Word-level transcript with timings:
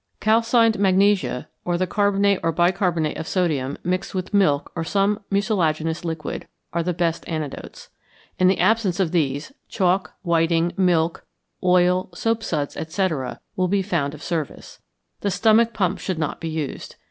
_Calcined 0.19 0.79
magnesia 0.79 1.47
or 1.63 1.77
the 1.77 1.85
carbonate 1.85 2.39
or 2.41 2.51
bicarbonate 2.51 3.17
of 3.17 3.27
sodium, 3.27 3.77
mixed 3.83 4.15
with 4.15 4.33
milk 4.33 4.71
or 4.75 4.83
some 4.83 5.19
mucilaginous 5.29 6.03
liquid, 6.03 6.47
are 6.73 6.81
the 6.81 6.91
best 6.91 7.23
antidotes. 7.27 7.89
In 8.39 8.47
the 8.47 8.59
absence 8.59 8.99
of 8.99 9.11
these, 9.11 9.51
chalk, 9.69 10.13
whiting, 10.23 10.73
milk, 10.75 11.27
oil, 11.63 12.09
soap 12.15 12.41
suds, 12.43 12.75
etc., 12.75 13.41
will 13.55 13.67
be 13.67 13.83
found 13.83 14.15
of 14.15 14.23
service. 14.23 14.81
The 15.19 15.29
stomach 15.29 15.71
pump 15.71 15.99
should 15.99 16.17
not 16.17 16.41
be 16.41 16.49
used. 16.49 16.95